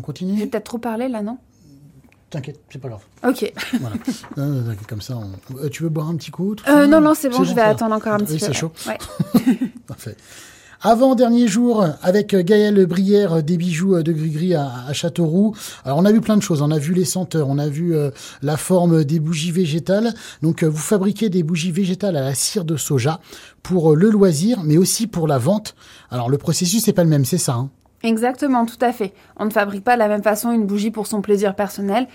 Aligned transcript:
On 0.00 0.02
continue 0.02 0.38
J'ai 0.38 0.46
peut-être 0.46 0.64
trop 0.64 0.78
parlé 0.78 1.08
là, 1.08 1.20
non? 1.20 1.36
T'inquiète, 2.30 2.58
c'est 2.72 2.78
pas 2.80 2.88
grave. 2.88 3.02
Ok. 3.28 3.52
Voilà. 3.80 3.96
Euh, 4.38 4.72
comme 4.88 5.02
ça, 5.02 5.18
on- 5.18 5.56
Euh, 5.58 5.68
tu 5.68 5.82
veux 5.82 5.90
boire 5.90 6.08
un 6.08 6.16
petit 6.16 6.30
coup 6.30 6.56
Euh, 6.68 6.86
non, 6.86 7.00
non, 7.02 7.12
c'est 7.14 7.28
bon, 7.28 7.44
je 7.44 7.50
vais 7.50 7.56
va. 7.60 7.66
attendre 7.68 7.94
encore 7.94 8.14
un 8.14 8.18
petit 8.18 8.32
Oui, 8.34 8.38
peu. 8.38 8.46
c'est 8.46 8.52
chaud. 8.54 8.72
Ouais. 8.86 8.96
Parfait. 9.86 10.16
Avant-dernier 10.82 11.46
jour 11.46 11.84
avec 12.02 12.34
Gaël 12.34 12.86
Brière 12.86 13.34
euh, 13.34 13.42
des 13.42 13.58
bijoux 13.58 13.96
euh, 13.96 14.02
de 14.02 14.12
Grigri 14.12 14.54
à, 14.54 14.70
à 14.86 14.92
Châteauroux. 14.94 15.54
Alors 15.84 15.98
on 15.98 16.06
a 16.06 16.12
vu 16.12 16.22
plein 16.22 16.38
de 16.38 16.42
choses, 16.42 16.62
on 16.62 16.70
a 16.70 16.78
vu 16.78 16.94
les 16.94 17.04
senteurs, 17.04 17.50
on 17.50 17.58
a 17.58 17.68
vu 17.68 17.94
euh, 17.94 18.10
la 18.40 18.56
forme 18.56 19.04
des 19.04 19.20
bougies 19.20 19.50
végétales. 19.52 20.14
Donc 20.40 20.62
euh, 20.62 20.68
vous 20.68 20.78
fabriquez 20.78 21.28
des 21.28 21.42
bougies 21.42 21.70
végétales 21.72 22.16
à 22.16 22.22
la 22.22 22.34
cire 22.34 22.64
de 22.64 22.78
soja 22.78 23.20
pour 23.62 23.92
euh, 23.92 23.94
le 23.94 24.08
loisir, 24.08 24.60
mais 24.64 24.78
aussi 24.78 25.06
pour 25.06 25.28
la 25.28 25.36
vente. 25.36 25.74
Alors 26.10 26.30
le 26.30 26.38
processus 26.38 26.82
c'est 26.84 26.94
pas 26.94 27.04
le 27.04 27.10
même, 27.10 27.26
c'est 27.26 27.36
ça. 27.38 27.54
Hein? 27.56 27.70
Exactement, 28.02 28.66
tout 28.66 28.78
à 28.80 28.92
fait. 28.92 29.12
On 29.36 29.44
ne 29.44 29.50
fabrique 29.50 29.84
pas 29.84 29.94
de 29.94 29.98
la 29.98 30.08
même 30.08 30.22
façon 30.22 30.50
une 30.52 30.66
bougie 30.66 30.90
pour 30.90 31.06
son 31.06 31.20
plaisir 31.20 31.54
personnel 31.54 32.06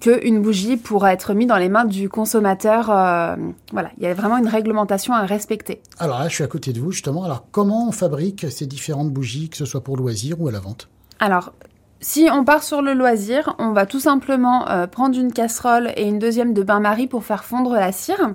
qu'une 0.00 0.40
bougie 0.40 0.76
pour 0.76 1.06
être 1.06 1.34
mise 1.34 1.48
dans 1.48 1.56
les 1.56 1.68
mains 1.68 1.84
du 1.84 2.08
consommateur. 2.08 2.88
euh, 2.90 3.36
voilà, 3.72 3.90
il 3.98 4.04
y 4.04 4.06
a 4.06 4.14
vraiment 4.14 4.38
une 4.38 4.48
réglementation 4.48 5.12
à 5.12 5.22
respecter. 5.26 5.82
Alors 5.98 6.20
là 6.20 6.28
je 6.28 6.34
suis 6.34 6.44
à 6.44 6.46
côté 6.46 6.72
de 6.72 6.80
vous 6.80 6.92
justement. 6.92 7.24
Alors 7.24 7.44
comment 7.50 7.88
on 7.88 7.92
fabrique 7.92 8.50
ces 8.50 8.66
différentes 8.66 9.10
bougies, 9.10 9.50
que 9.50 9.56
ce 9.56 9.64
soit 9.64 9.82
pour 9.82 9.96
loisir 9.96 10.40
ou 10.40 10.48
à 10.48 10.52
la 10.52 10.60
vente? 10.60 10.88
Alors, 11.18 11.52
si 12.00 12.28
on 12.32 12.44
part 12.44 12.62
sur 12.62 12.80
le 12.80 12.94
loisir, 12.94 13.54
on 13.58 13.72
va 13.72 13.86
tout 13.86 14.00
simplement 14.00 14.68
euh, 14.68 14.86
prendre 14.86 15.18
une 15.18 15.32
casserole 15.32 15.92
et 15.96 16.08
une 16.08 16.18
deuxième 16.18 16.54
de 16.54 16.62
bain-marie 16.62 17.06
pour 17.06 17.24
faire 17.24 17.44
fondre 17.44 17.74
la 17.74 17.92
cire. 17.92 18.34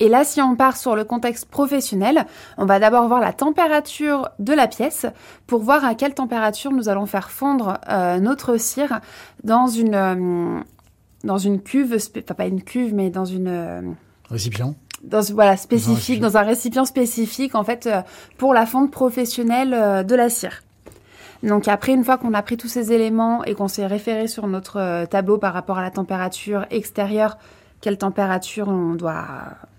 Et 0.00 0.08
là, 0.08 0.24
si 0.24 0.40
on 0.40 0.54
part 0.54 0.76
sur 0.76 0.94
le 0.94 1.04
contexte 1.04 1.46
professionnel, 1.46 2.24
on 2.56 2.66
va 2.66 2.78
d'abord 2.78 3.08
voir 3.08 3.20
la 3.20 3.32
température 3.32 4.28
de 4.38 4.52
la 4.52 4.68
pièce 4.68 5.06
pour 5.46 5.60
voir 5.62 5.84
à 5.84 5.94
quelle 5.94 6.14
température 6.14 6.70
nous 6.70 6.88
allons 6.88 7.06
faire 7.06 7.30
fondre 7.30 7.78
euh, 7.88 8.20
notre 8.20 8.56
cire 8.58 9.00
dans 9.42 9.66
une, 9.66 9.94
euh, 9.94 10.60
dans 11.24 11.38
une 11.38 11.60
cuve, 11.60 11.94
enfin 11.96 12.34
pas 12.34 12.46
une 12.46 12.62
cuve, 12.62 12.94
mais 12.94 13.10
dans 13.10 13.24
une... 13.24 13.48
euh, 13.48 13.80
Récipient 14.30 14.74
dans 15.04 15.20
voilà 15.32 15.56
spécifique 15.56 15.94
récipient. 15.94 16.20
dans 16.26 16.36
un 16.38 16.42
récipient 16.42 16.84
spécifique 16.84 17.54
en 17.54 17.62
fait 17.62 17.88
pour 18.36 18.52
la 18.52 18.66
fonte 18.66 18.90
professionnelle 18.90 20.04
de 20.04 20.14
la 20.16 20.28
cire. 20.28 20.62
Donc 21.44 21.68
après 21.68 21.92
une 21.92 22.02
fois 22.02 22.18
qu'on 22.18 22.34
a 22.34 22.42
pris 22.42 22.56
tous 22.56 22.66
ces 22.66 22.92
éléments 22.92 23.44
et 23.44 23.54
qu'on 23.54 23.68
s'est 23.68 23.86
référé 23.86 24.26
sur 24.26 24.48
notre 24.48 25.04
tableau 25.06 25.38
par 25.38 25.54
rapport 25.54 25.78
à 25.78 25.82
la 25.82 25.92
température 25.92 26.66
extérieure, 26.72 27.38
quelle 27.80 27.96
température 27.96 28.66
on 28.66 28.94
doit 28.94 29.28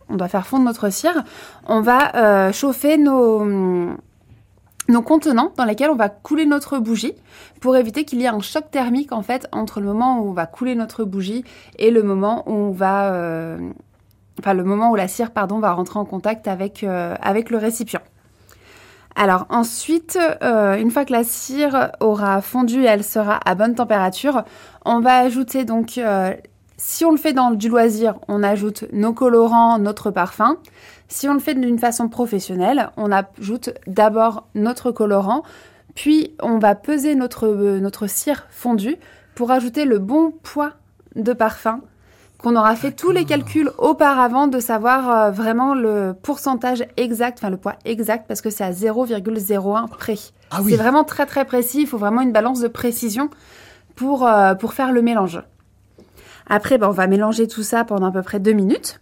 on 0.09 0.15
doit 0.15 0.27
faire 0.27 0.45
fondre 0.47 0.65
notre 0.65 0.89
cire, 0.89 1.23
on 1.67 1.81
va 1.81 2.15
euh, 2.15 2.51
chauffer 2.51 2.97
nos 2.97 3.95
nos 4.87 5.03
contenants 5.03 5.53
dans 5.55 5.65
lesquels 5.65 5.91
on 5.91 5.95
va 5.95 6.09
couler 6.09 6.47
notre 6.47 6.79
bougie 6.79 7.13
pour 7.61 7.77
éviter 7.77 8.05
qu'il 8.05 8.19
y 8.19 8.23
ait 8.23 8.29
un 8.29 8.39
choc 8.39 8.71
thermique 8.71 9.11
en 9.11 9.21
fait 9.21 9.47
entre 9.51 9.79
le 9.79 9.85
moment 9.85 10.19
où 10.19 10.29
on 10.29 10.33
va 10.33 10.47
couler 10.47 10.73
notre 10.73 11.03
bougie 11.03 11.43
et 11.77 11.91
le 11.91 12.01
moment 12.01 12.43
où 12.49 12.75
euh, 12.81 13.57
la 14.43 15.07
cire 15.07 15.29
pardon 15.29 15.59
va 15.59 15.73
rentrer 15.73 15.99
en 15.99 16.05
contact 16.05 16.47
avec 16.47 16.83
euh, 16.83 17.15
le 17.23 17.57
récipient. 17.57 18.01
Alors 19.15 19.45
ensuite, 19.49 20.17
une 20.41 20.91
fois 20.91 21.03
que 21.03 21.11
la 21.11 21.25
cire 21.25 21.91
aura 21.99 22.41
fondu 22.41 22.83
et 22.83 22.85
elle 22.85 23.03
sera 23.03 23.39
à 23.45 23.53
bonne 23.53 23.75
température, 23.75 24.43
on 24.85 25.01
va 25.01 25.17
ajouter 25.17 25.65
donc, 25.65 25.99
si 26.79 27.03
on 27.03 27.11
le 27.11 27.17
fait 27.17 27.33
dans 27.33 27.51
du 27.51 27.67
loisir, 27.67 28.15
on 28.29 28.41
ajoute 28.41 28.85
nos 28.93 29.11
colorants, 29.11 29.77
notre 29.79 30.11
parfum. 30.11 30.55
Si 31.09 31.27
on 31.27 31.33
le 31.33 31.39
fait 31.39 31.53
d'une 31.53 31.77
façon 31.77 32.07
professionnelle, 32.07 32.89
on 32.95 33.11
ajoute 33.11 33.71
d'abord 33.85 34.47
notre 34.55 34.91
colorant, 34.91 35.43
puis 35.93 36.33
on 36.41 36.57
va 36.57 36.75
peser 36.75 37.15
notre, 37.15 37.47
euh, 37.47 37.79
notre 37.81 38.07
cire 38.07 38.47
fondue 38.49 38.95
pour 39.35 39.51
ajouter 39.51 39.83
le 39.83 39.99
bon 39.99 40.31
poids 40.31 40.71
de 41.17 41.33
parfum 41.33 41.81
qu'on 42.37 42.55
aura 42.55 42.77
fait 42.77 42.93
tous 42.93 43.11
les 43.11 43.25
calculs 43.25 43.71
auparavant 43.77 44.47
de 44.47 44.61
savoir 44.61 45.09
euh, 45.09 45.31
vraiment 45.31 45.73
le 45.73 46.15
pourcentage 46.21 46.85
exact, 46.95 47.39
enfin 47.39 47.49
le 47.49 47.57
poids 47.57 47.75
exact, 47.83 48.25
parce 48.25 48.39
que 48.39 48.49
c'est 48.49 48.63
à 48.63 48.71
0,01 48.71 49.89
près. 49.89 50.15
Ah 50.51 50.61
oui. 50.61 50.71
C'est 50.71 50.77
vraiment 50.77 51.03
très 51.03 51.25
très 51.25 51.43
précis, 51.43 51.81
il 51.81 51.87
faut 51.87 51.97
vraiment 51.97 52.21
une 52.21 52.31
balance 52.31 52.61
de 52.61 52.69
précision 52.69 53.29
pour, 53.97 54.25
euh, 54.25 54.55
pour 54.55 54.71
faire 54.71 54.93
le 54.93 55.01
mélange. 55.01 55.41
Après, 56.49 56.77
ben, 56.77 56.89
on 56.89 56.91
va 56.91 57.07
mélanger 57.07 57.47
tout 57.47 57.63
ça 57.63 57.85
pendant 57.85 58.07
à 58.07 58.11
peu 58.11 58.21
près 58.21 58.39
deux 58.39 58.53
minutes. 58.53 58.99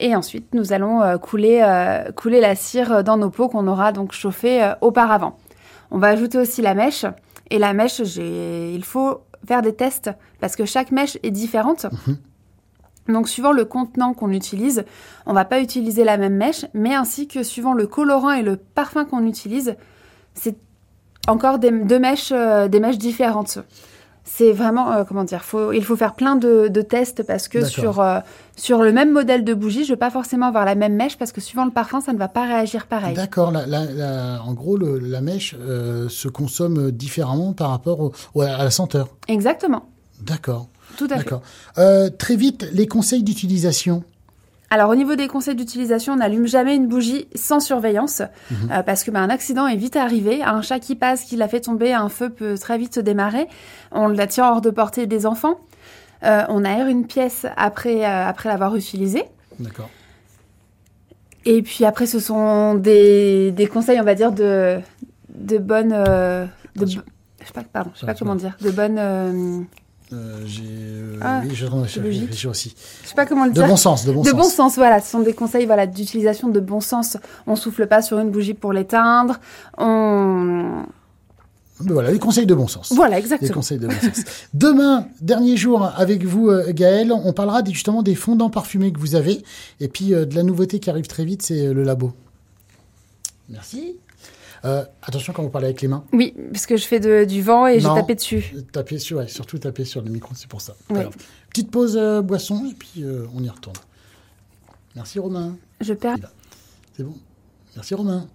Et 0.00 0.16
ensuite, 0.16 0.54
nous 0.54 0.72
allons 0.72 1.02
euh, 1.02 1.18
couler, 1.18 1.60
euh, 1.62 2.10
couler 2.12 2.40
la 2.40 2.54
cire 2.54 3.04
dans 3.04 3.16
nos 3.16 3.30
pots 3.30 3.48
qu'on 3.48 3.66
aura 3.66 3.92
donc 3.92 4.12
chauffé 4.12 4.62
euh, 4.62 4.74
auparavant. 4.80 5.36
On 5.90 5.98
va 5.98 6.08
ajouter 6.08 6.38
aussi 6.38 6.62
la 6.62 6.74
mèche. 6.74 7.04
Et 7.50 7.58
la 7.58 7.74
mèche, 7.74 7.98
il 7.98 8.82
faut 8.84 9.20
faire 9.46 9.60
des 9.60 9.74
tests 9.74 10.10
parce 10.40 10.56
que 10.56 10.64
chaque 10.64 10.90
mèche 10.90 11.18
est 11.22 11.30
différente. 11.30 11.86
Donc, 13.08 13.28
suivant 13.28 13.52
le 13.52 13.64
contenant 13.64 14.14
qu'on 14.14 14.30
utilise, 14.30 14.84
on 15.26 15.32
va 15.32 15.44
pas 15.44 15.60
utiliser 15.60 16.04
la 16.04 16.16
même 16.16 16.36
mèche, 16.36 16.66
mais 16.72 16.94
ainsi 16.94 17.26
que 17.26 17.42
suivant 17.42 17.74
le 17.74 17.86
colorant 17.86 18.30
et 18.30 18.42
le 18.42 18.56
parfum 18.56 19.04
qu'on 19.04 19.26
utilise, 19.26 19.76
c'est 20.34 20.56
encore 21.28 21.58
des, 21.58 21.70
deux 21.70 21.98
mèches, 21.98 22.32
euh, 22.32 22.68
des 22.68 22.80
mèches 22.80 22.98
différentes. 22.98 23.58
C'est 24.24 24.52
vraiment, 24.52 24.92
euh, 24.92 25.04
comment 25.04 25.24
dire, 25.24 25.42
faut, 25.42 25.72
il 25.72 25.84
faut 25.84 25.96
faire 25.96 26.14
plein 26.14 26.36
de, 26.36 26.68
de 26.68 26.82
tests 26.82 27.22
parce 27.24 27.48
que 27.48 27.58
sur, 27.64 28.00
euh, 28.00 28.20
sur 28.56 28.82
le 28.82 28.92
même 28.92 29.10
modèle 29.12 29.42
de 29.44 29.52
bougie, 29.52 29.84
je 29.84 29.92
vais 29.92 29.96
pas 29.98 30.10
forcément 30.10 30.46
avoir 30.46 30.64
la 30.64 30.74
même 30.76 30.94
mèche 30.94 31.18
parce 31.18 31.32
que 31.32 31.40
suivant 31.40 31.64
le 31.64 31.70
parfum, 31.72 32.00
ça 32.00 32.12
ne 32.12 32.18
va 32.18 32.28
pas 32.28 32.46
réagir 32.46 32.86
pareil. 32.86 33.14
D'accord, 33.14 33.52
en 33.52 34.54
gros, 34.54 34.76
le- 34.76 34.98
la 35.00 35.20
mèche 35.20 35.56
euh, 35.60 36.08
se 36.08 36.28
consomme 36.28 36.92
différemment 36.92 37.52
par 37.52 37.70
rapport 37.70 38.00
au- 38.00 38.12
au- 38.34 38.42
à 38.42 38.58
la 38.64 38.70
senteur. 38.70 39.08
Exactement, 39.28 39.86
D'accord, 40.20 40.68
tout 40.96 41.08
à 41.10 41.18
fait. 41.18 42.16
très 42.18 42.36
vite, 42.36 42.66
les 42.72 42.86
conseils 42.86 43.24
d'utilisation. 43.24 44.04
Alors 44.74 44.88
au 44.88 44.94
niveau 44.94 45.16
des 45.16 45.28
conseils 45.28 45.54
d'utilisation, 45.54 46.14
on 46.14 46.16
n'allume 46.16 46.46
jamais 46.46 46.74
une 46.74 46.88
bougie 46.88 47.28
sans 47.34 47.60
surveillance 47.60 48.22
Mhm. 48.50 48.70
euh, 48.72 48.82
parce 48.82 49.04
que 49.04 49.10
bah, 49.10 49.20
un 49.20 49.28
accident 49.28 49.66
est 49.66 49.76
vite 49.76 49.96
arrivé. 49.96 50.42
Un 50.42 50.62
chat 50.62 50.78
qui 50.78 50.96
passe, 50.96 51.24
qui 51.24 51.36
l'a 51.36 51.46
fait 51.46 51.60
tomber, 51.60 51.92
un 51.92 52.08
feu 52.08 52.30
peut 52.30 52.56
très 52.56 52.78
vite 52.78 52.94
se 52.94 53.00
démarrer. 53.00 53.48
On 53.90 54.08
la 54.08 54.26
tient 54.26 54.48
hors 54.50 54.62
de 54.62 54.70
portée 54.70 55.06
des 55.06 55.26
enfants. 55.26 55.60
Euh, 56.24 56.44
on 56.48 56.64
aère 56.64 56.86
une 56.88 57.06
pièce 57.06 57.44
après, 57.58 58.02
euh, 58.02 58.26
après 58.26 58.48
l'avoir 58.48 58.74
utilisée. 58.74 59.24
D'accord. 59.58 59.90
Et 61.44 61.60
puis 61.60 61.84
après, 61.84 62.06
ce 62.06 62.18
sont 62.18 62.74
des, 62.74 63.50
des 63.50 63.66
conseils, 63.66 64.00
on 64.00 64.04
va 64.04 64.14
dire, 64.14 64.32
de, 64.32 64.78
de 65.34 65.58
bonne... 65.58 65.90
de, 65.90 66.86
je 66.86 66.92
sais 67.46 67.52
pas, 67.52 67.62
pardon, 67.70 67.90
je 67.94 68.00
sais 68.00 68.06
pas 68.06 68.14
comment 68.14 68.36
dire. 68.36 68.56
De 68.62 68.70
bonne... 68.70 69.66
euh, 70.12 70.16
Euh, 70.16 70.42
j'ai, 70.46 70.62
euh, 70.66 71.18
Ah, 71.20 71.40
oui, 71.44 71.50
je, 71.54 71.66
je, 71.66 72.00
logique. 72.00 72.20
réfléchis 72.22 72.46
aussi. 72.46 72.74
je 73.02 73.08
sais 73.08 73.14
pas 73.14 73.26
comment 73.26 73.44
le 73.44 73.50
De 73.50 73.54
dire. 73.56 73.66
bon 73.66 73.76
sens, 73.76 74.04
de 74.04 74.12
bon 74.12 74.22
de 74.22 74.28
sens. 74.28 74.36
bon 74.36 74.48
sens, 74.48 74.74
voilà, 74.76 75.00
ce 75.00 75.10
sont 75.10 75.20
des 75.20 75.32
conseils 75.34 75.66
voilà 75.66 75.86
d'utilisation 75.86 76.48
de 76.48 76.60
bon 76.60 76.80
sens. 76.80 77.16
On 77.46 77.56
souffle 77.56 77.86
pas 77.86 78.02
sur 78.02 78.18
une 78.18 78.30
bougie 78.30 78.54
pour 78.54 78.72
l'éteindre. 78.72 79.38
On 79.78 80.84
Voilà, 81.80 82.10
les 82.12 82.18
conseils 82.18 82.46
de 82.46 82.54
bon 82.54 82.68
sens. 82.68 82.92
voilà 82.92 83.16
Les 83.16 83.22
exactement. 83.22 83.54
conseils 83.54 83.78
de 83.78 83.86
bon 83.88 83.94
sens. 84.00 84.24
Demain, 84.54 85.06
dernier 85.20 85.56
jour 85.56 85.84
avec 85.96 86.24
vous, 86.24 86.48
euh, 86.50 86.72
Gaël, 86.72 87.10
on 87.12 87.32
parlera 87.32 87.62
justement 87.64 88.02
des 88.02 88.14
fondants 88.14 88.50
parfumés 88.50 88.92
que 88.92 89.00
vous 89.00 89.14
avez. 89.16 89.42
Et 89.80 89.88
puis 89.88 90.08
de 90.10 90.34
la 90.34 90.42
nouveauté 90.42 90.78
qui 90.78 90.90
arrive 90.90 91.06
très 91.06 91.24
vite, 91.24 91.42
c'est 91.42 91.72
le 91.72 91.82
labo. 91.82 92.12
Merci. 93.48 93.96
Euh, 94.64 94.84
attention 95.02 95.32
quand 95.32 95.42
vous 95.42 95.50
parlez 95.50 95.66
avec 95.66 95.82
les 95.82 95.88
mains. 95.88 96.04
Oui, 96.12 96.34
parce 96.52 96.66
que 96.66 96.76
je 96.76 96.86
fais 96.86 97.00
de- 97.00 97.24
du 97.24 97.42
vent 97.42 97.66
et 97.66 97.80
j'ai 97.80 97.88
tapé 97.88 98.14
dessus. 98.14 98.54
Tapez 98.72 98.98
sur, 98.98 99.18
ouais, 99.18 99.26
surtout 99.28 99.58
tapez 99.58 99.84
sur 99.84 100.02
le 100.02 100.10
micro, 100.10 100.34
c'est 100.36 100.46
pour 100.48 100.60
ça. 100.60 100.74
Petite 101.50 101.70
pause 101.70 101.96
euh, 101.96 102.22
boisson 102.22 102.64
et 102.70 102.74
puis 102.74 103.02
euh, 103.02 103.26
on 103.34 103.42
y 103.42 103.48
retourne. 103.48 103.76
Merci 104.94 105.18
Romain. 105.18 105.56
Je 105.80 105.94
perds. 105.94 106.18
C'est 106.96 107.02
bon. 107.02 107.14
Merci 107.74 107.94
Romain. 107.94 108.28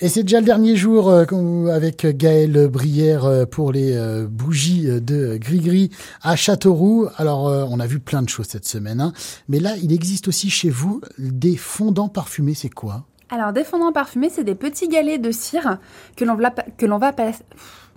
Et 0.00 0.08
c'est 0.08 0.22
déjà 0.24 0.40
le 0.40 0.46
dernier 0.46 0.74
jour 0.74 1.12
avec 1.12 2.04
Gaël 2.16 2.66
Brière 2.68 3.46
pour 3.48 3.70
les 3.72 3.96
bougies 4.28 4.82
de 5.00 5.36
Grigri 5.36 5.90
à 6.22 6.34
Châteauroux. 6.34 7.06
Alors, 7.18 7.44
on 7.70 7.78
a 7.78 7.86
vu 7.86 8.00
plein 8.00 8.20
de 8.22 8.28
choses 8.28 8.46
cette 8.48 8.66
semaine. 8.66 9.00
hein. 9.00 9.12
Mais 9.48 9.60
là, 9.60 9.76
il 9.80 9.92
existe 9.92 10.26
aussi 10.26 10.50
chez 10.50 10.70
vous 10.70 11.00
des 11.18 11.56
fondants 11.56 12.08
parfumés. 12.08 12.54
C'est 12.54 12.68
quoi? 12.68 13.06
Alors 13.32 13.54
des 13.54 13.64
fondants 13.64 13.92
parfumés, 13.92 14.28
c'est 14.28 14.44
des 14.44 14.54
petits 14.54 14.88
galets 14.88 15.18
de 15.18 15.32
cire 15.32 15.78
que 16.16 16.24
l'on 16.26 16.34
va 16.34 16.50
que 16.50 16.84
l'on 16.84 16.98
va 16.98 17.12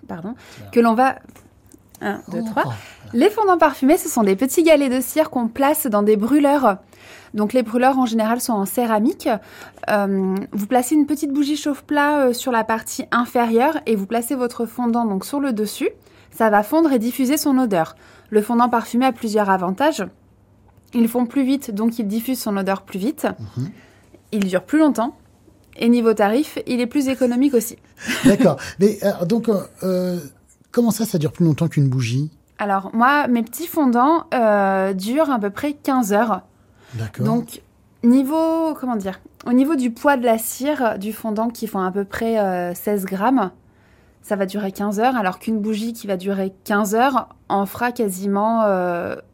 pardon 0.08 0.34
que 0.72 0.80
l'on 0.80 0.94
va 0.94 1.18
1 2.00 2.22
2 2.32 2.40
Oh, 2.40 2.50
3 2.52 2.64
oh, 2.66 2.70
Les 3.12 3.30
fondants 3.30 3.58
parfumés, 3.58 3.98
ce 3.98 4.08
sont 4.08 4.24
des 4.24 4.38
petits 4.38 4.64
galets 4.64 4.90
de 4.90 5.02
cire 5.02 5.30
qu'on 5.30 5.50
place 5.50 5.88
dans 5.88 6.04
des 6.04 6.16
brûleurs. 6.16 6.78
Donc 7.34 7.52
les 7.52 7.64
brûleurs 7.64 8.00
en 8.00 8.06
général 8.06 8.40
sont 8.40 8.54
en 8.54 8.66
céramique. 8.66 9.28
Euh, 9.90 10.36
vous 10.54 10.68
placez 10.68 10.96
une 10.96 11.06
petite 11.06 11.34
bougie 11.34 11.58
chauffe-plat 11.58 12.28
euh, 12.28 12.34
sur 12.34 12.54
la 12.54 12.64
partie 12.64 13.06
inférieure 13.12 13.78
et 13.86 13.98
vous 13.98 14.06
placez 14.06 14.36
votre 14.36 14.66
fondant 14.66 15.04
donc 15.04 15.26
sur 15.26 15.42
le 15.42 15.52
dessus. 15.52 15.90
Ça 16.32 16.50
va 16.50 16.64
fondre 16.64 16.94
et 16.94 17.00
diffuser 17.00 17.36
son 17.36 17.58
odeur. 17.58 17.98
Le 18.30 18.42
fondant 18.42 18.70
parfumé 18.70 19.06
a 19.06 19.12
plusieurs 19.12 19.50
avantages. 19.50 20.06
Ils 20.94 21.10
font 21.10 21.26
plus 21.26 21.44
vite, 21.44 21.72
donc 21.72 22.00
il 22.00 22.08
diffuse 22.08 22.40
son 22.40 22.56
odeur 22.56 22.84
plus 22.84 23.00
vite. 23.00 23.28
Mhm. 23.58 23.70
Il 24.32 24.46
dure 24.48 24.64
plus 24.64 24.80
longtemps. 24.80 25.16
Et 25.78 25.90
niveau 25.90 26.14
tarif, 26.14 26.58
il 26.68 26.80
est 26.80 26.88
plus 26.88 27.08
économique 27.10 27.54
aussi. 27.54 27.78
D'accord. 28.26 28.58
Mais 28.80 29.00
donc, 29.28 29.50
comment 30.72 30.92
ça, 30.92 31.06
ça 31.06 31.18
dure 31.18 31.32
plus 31.32 31.46
longtemps 31.46 31.68
qu'une 31.68 31.90
bougie? 31.90 32.32
Alors, 32.58 32.92
moi, 32.94 33.28
mes 33.28 33.44
petits 33.44 33.68
fondants 33.68 34.26
durent 34.94 35.30
à 35.30 35.40
peu 35.40 35.50
près 35.50 35.74
15 35.74 36.14
heures. 36.14 36.42
D'accord. 36.94 37.26
Donc, 37.26 37.62
niveau, 38.04 38.74
comment 38.80 38.96
dire 38.96 39.20
Au 39.46 39.52
niveau 39.52 39.76
du 39.76 39.92
poids 39.92 40.16
de 40.16 40.24
la 40.24 40.38
cire, 40.38 40.98
du 40.98 41.12
fondant 41.12 41.50
qui 41.50 41.68
font 41.68 41.82
à 41.82 41.92
peu 41.92 42.06
près 42.06 42.74
16 42.74 43.06
grammes, 43.06 43.52
ça 44.22 44.36
va 44.36 44.46
durer 44.46 44.72
15 44.72 45.00
heures, 45.00 45.16
alors 45.16 45.40
qu'une 45.40 45.60
bougie 45.60 45.94
qui 45.94 46.08
va 46.08 46.18
durer 46.18 46.54
15 46.64 46.96
heures 46.96 47.30
en 47.50 47.66
fera 47.66 47.92
quasiment 47.92 48.64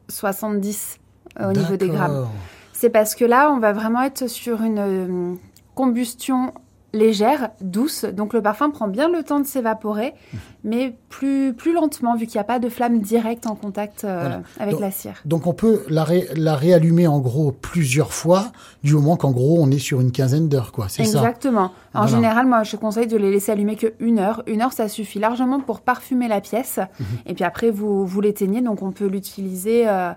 70 0.10 1.00
au 1.40 1.52
niveau 1.52 1.78
des 1.78 1.90
grammes. 1.90 2.28
C'est 2.74 2.90
parce 2.90 3.14
que 3.14 3.26
là, 3.26 3.52
on 3.52 3.60
va 3.60 3.74
vraiment 3.74 4.02
être 4.02 4.28
sur 4.28 4.64
une 4.64 4.80
euh, 4.80 5.36
combustion 5.76 6.54
légère, 6.94 7.50
douce. 7.62 8.06
Donc 8.06 8.34
le 8.34 8.42
parfum 8.42 8.70
prend 8.70 8.88
bien 8.88 9.10
le 9.10 9.24
temps 9.24 9.40
de 9.40 9.46
s'évaporer, 9.46 10.14
mmh. 10.14 10.38
mais 10.64 10.96
plus, 11.10 11.54
plus 11.54 11.74
lentement, 11.74 12.16
vu 12.16 12.26
qu'il 12.26 12.36
n'y 12.36 12.42
a 12.42 12.46
pas 12.46 12.60
de 12.60 12.70
flamme 12.70 13.00
directe 13.00 13.48
en 13.48 13.56
contact 13.56 14.04
euh, 14.04 14.40
avec 14.60 14.80
la 14.80 14.92
cire. 14.92 15.22
Donc 15.26 15.48
on 15.48 15.54
peut 15.54 15.84
la, 15.90 16.06
la, 16.36 16.56
réallumer 16.56 17.08
en 17.08 17.20
gros 17.20 17.52
plusieurs 17.52 18.14
fois, 18.14 18.52
du 18.84 18.94
moment 18.94 19.16
qu'en 19.16 19.32
gros 19.32 19.58
on 19.62 19.72
est 19.72 19.80
sur 19.80 20.02
une 20.02 20.12
quinzaine 20.12 20.50
d'heures, 20.50 20.72
quoi. 20.72 20.88
C'est 20.90 21.06
ça 21.06 21.20
Exactement. 21.20 21.72
En 21.94 22.08
général, 22.08 22.46
moi 22.46 22.64
je 22.64 22.76
conseille 22.76 23.08
de 23.08 23.18
les 23.18 23.32
laisser 23.32 23.52
allumer 23.52 23.76
que 23.76 23.94
une 24.00 24.20
heure. 24.20 24.44
Une 24.48 24.62
heure, 24.62 24.74
ça 24.74 24.88
suffit 24.88 25.20
largement 25.20 25.60
pour 25.60 25.82
parfumer 25.82 26.28
la 26.28 26.42
pièce. 26.42 26.80
Mmh. 26.80 27.04
Et 27.28 27.34
puis 27.34 27.44
après, 27.44 27.70
vous, 27.72 28.06
vous 28.06 28.22
l'éteignez, 28.22 28.62
donc 28.62 28.82
on 28.82 28.92
peut 28.92 29.08
l'utiliser. 29.08 29.88
Euh, 29.88 30.12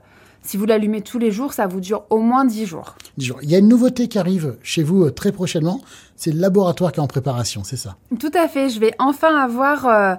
si 0.45 0.59
vous 0.59 0.67
l'allumez 0.67 1.01
tous 1.01 1.19
les 1.19 1.31
jours, 1.31 1.55
ça 1.55 1.67
vous 1.67 1.81
dure 1.81 2.05
au 2.11 2.19
moins 2.19 2.45
10 2.45 2.67
jours. 2.67 2.97
10 3.17 3.25
jours. 3.25 3.39
Il 3.43 3.51
y 3.51 3.55
a 3.55 3.59
une 3.59 3.69
nouveauté 3.69 4.09
qui 4.09 4.19
arrive 4.19 4.57
chez 4.63 4.83
vous 4.83 5.05
euh, 5.05 5.11
très 5.11 5.33
prochainement. 5.33 5.81
C'est 6.17 6.33
le 6.33 6.39
laboratoire 6.39 6.93
qui 6.93 7.01
est 7.01 7.03
en 7.03 7.07
préparation, 7.07 7.65
c'est 7.65 7.77
ça 7.77 7.97
Tout 8.21 8.31
à 8.35 8.47
fait. 8.47 8.69
Je 8.69 8.79
vais 8.79 8.93
enfin 8.99 9.35
avoir 9.37 9.87
euh, 9.87 10.15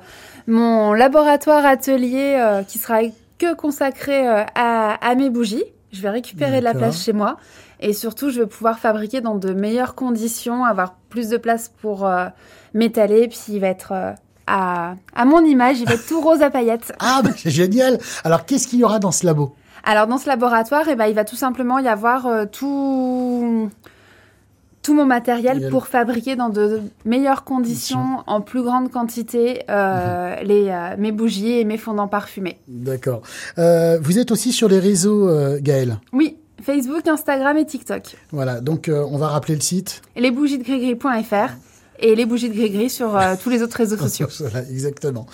mon 0.47 0.93
laboratoire 0.93 1.63
atelier 1.63 2.37
euh, 2.39 2.63
qui 2.63 2.79
sera 2.79 3.01
que 3.37 3.53
consacré 3.53 4.25
à, 4.27 5.15
mes 5.15 5.29
bougies. 5.29 5.63
Je 5.91 6.01
vais 6.01 6.09
récupérer 6.09 6.59
de 6.59 6.63
la 6.63 6.73
place 6.73 7.03
chez 7.03 7.13
moi. 7.13 7.37
Et 7.81 7.93
surtout, 7.93 8.29
je 8.29 8.39
vais 8.39 8.47
pouvoir 8.47 8.79
fabriquer 8.79 9.21
dans 9.21 9.35
de 9.35 9.53
meilleures 9.53 9.93
conditions, 9.93 10.63
avoir 10.63 10.95
plus 11.09 11.29
de 11.29 11.37
place 11.37 11.69
pour 11.81 12.09
m'étaler. 12.73 13.27
Puis 13.27 13.39
il 13.49 13.59
va 13.59 13.67
être 13.67 14.15
à, 14.47 14.95
à, 15.13 15.25
mon 15.25 15.43
image, 15.43 15.81
il 15.81 15.85
va 15.85 15.95
être 15.95 16.07
tout 16.07 16.21
rose 16.21 16.41
à 16.41 16.49
paillettes. 16.49 16.93
Ah, 16.99 17.21
c'est 17.35 17.49
génial 17.49 17.99
Alors, 18.23 18.45
qu'est-ce 18.45 18.67
qu'il 18.67 18.79
y 18.79 18.83
aura 18.85 18.99
dans 18.99 19.11
ce 19.11 19.25
labo? 19.25 19.53
Alors 19.85 20.07
dans 20.07 20.17
ce 20.17 20.27
laboratoire, 20.27 20.87
eh 20.89 20.95
ben, 20.95 21.05
il 21.05 21.13
va 21.13 21.23
tout 21.23 21.35
simplement 21.35 21.79
y 21.79 21.87
avoir 21.87 22.25
euh, 22.25 22.45
tout 22.51 23.69
tout 24.81 24.93
mon 24.93 25.05
matériel 25.05 25.69
pour 25.71 25.87
fabriquer 25.87 26.35
dans 26.35 26.49
de 26.49 26.79
meilleures 27.05 27.43
conditions, 27.43 28.23
en 28.27 28.41
plus 28.41 28.61
grande 28.61 28.91
quantité, 28.91 29.63
euh, 29.67 30.35
mhm. 30.35 30.47
les, 30.47 30.69
euh, 30.69 30.95
mes 30.99 31.11
bougies 31.11 31.53
et 31.53 31.65
mes 31.65 31.79
fondants 31.79 32.07
parfumés. 32.07 32.59
D'accord. 32.67 33.23
vous 33.57 34.19
êtes 34.19 34.29
aussi 34.29 34.51
sur 34.51 34.67
les 34.67 34.77
réseaux, 34.77 35.27
Gaëlle? 35.59 35.97
Oui, 36.13 36.37
Facebook, 36.61 37.07
Instagram 37.07 37.57
et 37.57 37.65
TikTok. 37.65 38.15
Voilà, 38.31 38.61
donc 38.61 38.91
on 38.93 39.17
va 39.17 39.29
rappeler 39.29 39.55
le 39.55 39.61
site. 39.61 40.03
Lesbougiesdegris.fr 40.15 41.53
et 41.97 42.13
les 42.13 42.25
bougies 42.25 42.49
de 42.49 42.53
gris-gris 42.53 42.89
sur 42.89 43.19
tous 43.41 43.49
les 43.49 43.63
autres 43.63 43.77
réseaux 43.77 43.97
sociaux. 44.07 44.27
voilà, 44.39 44.61
exactement. 44.69 45.25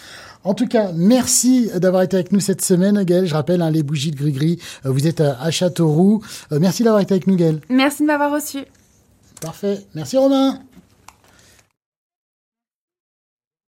En 0.44 0.54
tout 0.56 0.68
cas, 0.68 0.92
merci 0.96 1.70
d'avoir 1.76 2.02
été 2.02 2.16
avec 2.18 2.32
nous 2.32 2.40
cette 2.40 2.64
semaine, 2.64 3.04
Gaëlle. 3.04 3.28
Je 3.28 3.34
rappelle, 3.34 3.62
hein, 3.62 3.70
les 3.70 3.84
bougies 3.84 4.12
de 4.12 4.16
gris-gris, 4.16 4.60
euh, 4.86 4.90
vous 4.90 5.06
êtes 5.06 5.22
à, 5.22 5.52
Châteauroux. 5.52 6.22
Euh, 6.52 6.60
merci 6.60 6.84
d'avoir 6.84 7.02
été 7.02 7.14
avec 7.14 7.28
nous, 7.28 7.36
Gaëlle. 7.36 7.62
Merci 7.70 8.02
de 8.02 8.08
m'avoir 8.08 8.34
reçu. 8.34 8.60
Parfait. 9.40 9.86
Merci, 9.94 10.18
Romain. 10.18 10.60